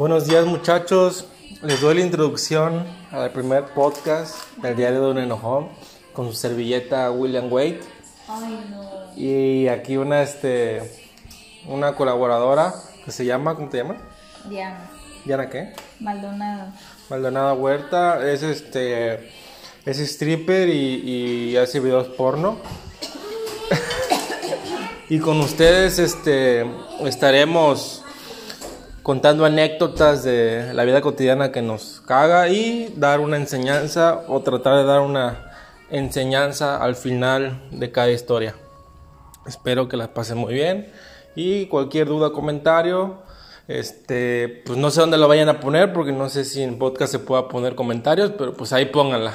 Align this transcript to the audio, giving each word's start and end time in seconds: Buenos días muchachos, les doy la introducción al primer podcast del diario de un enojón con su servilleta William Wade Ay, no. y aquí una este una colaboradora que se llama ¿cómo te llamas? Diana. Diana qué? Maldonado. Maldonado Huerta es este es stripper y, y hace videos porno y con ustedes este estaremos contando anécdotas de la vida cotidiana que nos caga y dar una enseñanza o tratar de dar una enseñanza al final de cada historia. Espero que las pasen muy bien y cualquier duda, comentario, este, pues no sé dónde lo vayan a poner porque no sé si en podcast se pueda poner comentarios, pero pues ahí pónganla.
Buenos 0.00 0.26
días 0.26 0.46
muchachos, 0.46 1.26
les 1.60 1.82
doy 1.82 1.96
la 1.96 2.00
introducción 2.00 2.86
al 3.12 3.30
primer 3.32 3.66
podcast 3.74 4.34
del 4.56 4.74
diario 4.74 5.02
de 5.02 5.10
un 5.10 5.18
enojón 5.18 5.68
con 6.14 6.26
su 6.26 6.32
servilleta 6.32 7.10
William 7.10 7.52
Wade 7.52 7.80
Ay, 8.26 8.66
no. 8.70 8.82
y 9.14 9.68
aquí 9.68 9.98
una 9.98 10.22
este 10.22 10.90
una 11.66 11.94
colaboradora 11.96 12.72
que 13.04 13.12
se 13.12 13.26
llama 13.26 13.54
¿cómo 13.54 13.68
te 13.68 13.76
llamas? 13.76 13.98
Diana. 14.48 14.90
Diana 15.26 15.50
qué? 15.50 15.74
Maldonado. 16.00 16.72
Maldonado 17.10 17.54
Huerta 17.56 18.26
es 18.26 18.42
este 18.42 19.30
es 19.84 19.98
stripper 19.98 20.70
y, 20.70 21.50
y 21.50 21.56
hace 21.58 21.78
videos 21.78 22.08
porno 22.08 22.56
y 25.10 25.18
con 25.18 25.40
ustedes 25.40 25.98
este 25.98 26.64
estaremos 27.04 28.02
contando 29.10 29.44
anécdotas 29.44 30.22
de 30.22 30.72
la 30.72 30.84
vida 30.84 31.00
cotidiana 31.00 31.50
que 31.50 31.62
nos 31.62 32.00
caga 32.06 32.48
y 32.48 32.94
dar 32.96 33.18
una 33.18 33.38
enseñanza 33.38 34.22
o 34.28 34.40
tratar 34.42 34.76
de 34.76 34.84
dar 34.84 35.00
una 35.00 35.50
enseñanza 35.90 36.80
al 36.80 36.94
final 36.94 37.60
de 37.72 37.90
cada 37.90 38.12
historia. 38.12 38.54
Espero 39.48 39.88
que 39.88 39.96
las 39.96 40.06
pasen 40.06 40.38
muy 40.38 40.54
bien 40.54 40.92
y 41.34 41.66
cualquier 41.66 42.06
duda, 42.06 42.30
comentario, 42.30 43.18
este, 43.66 44.62
pues 44.64 44.78
no 44.78 44.92
sé 44.92 45.00
dónde 45.00 45.18
lo 45.18 45.26
vayan 45.26 45.48
a 45.48 45.58
poner 45.58 45.92
porque 45.92 46.12
no 46.12 46.28
sé 46.28 46.44
si 46.44 46.62
en 46.62 46.78
podcast 46.78 47.10
se 47.10 47.18
pueda 47.18 47.48
poner 47.48 47.74
comentarios, 47.74 48.30
pero 48.38 48.54
pues 48.54 48.72
ahí 48.72 48.84
pónganla. 48.84 49.34